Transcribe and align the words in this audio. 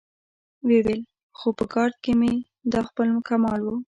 ويې 0.65 0.79
ويل: 0.85 1.01
خو 1.37 1.47
په 1.57 1.63
ګارد 1.73 1.95
کې 2.03 2.13
مې 2.19 2.33
دا 2.71 2.79
خپل 2.89 3.07
کمال 3.27 3.61
و. 3.63 3.69